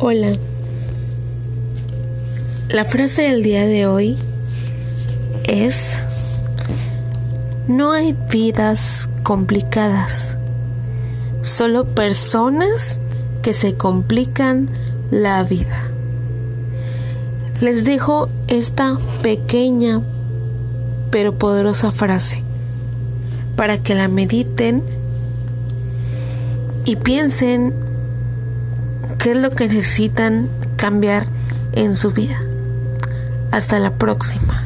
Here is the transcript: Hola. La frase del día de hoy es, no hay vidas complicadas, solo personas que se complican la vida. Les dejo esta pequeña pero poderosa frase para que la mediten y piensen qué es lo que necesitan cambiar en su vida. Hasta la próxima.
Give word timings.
Hola. 0.00 0.36
La 2.68 2.84
frase 2.84 3.22
del 3.22 3.44
día 3.44 3.64
de 3.64 3.86
hoy 3.86 4.16
es, 5.44 6.00
no 7.68 7.92
hay 7.92 8.16
vidas 8.28 9.08
complicadas, 9.22 10.36
solo 11.42 11.84
personas 11.84 12.98
que 13.40 13.54
se 13.54 13.74
complican 13.74 14.68
la 15.12 15.44
vida. 15.44 15.88
Les 17.60 17.84
dejo 17.84 18.28
esta 18.48 18.98
pequeña 19.22 20.00
pero 21.12 21.38
poderosa 21.38 21.92
frase 21.92 22.42
para 23.54 23.78
que 23.78 23.94
la 23.94 24.08
mediten 24.08 24.82
y 26.84 26.96
piensen 26.96 27.93
qué 29.18 29.32
es 29.32 29.36
lo 29.36 29.50
que 29.50 29.68
necesitan 29.68 30.48
cambiar 30.76 31.26
en 31.72 31.96
su 31.96 32.10
vida. 32.10 32.40
Hasta 33.50 33.78
la 33.78 33.90
próxima. 33.90 34.62